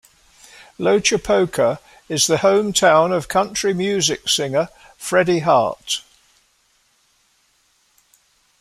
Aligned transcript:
Loachapoaka 0.79 1.77
is 2.09 2.25
the 2.25 2.37
home 2.39 2.73
town 2.73 3.11
of 3.11 3.27
country 3.27 3.71
music 3.71 4.27
singer 4.27 4.69
Freddie 4.97 5.41
Hart. 5.43 6.01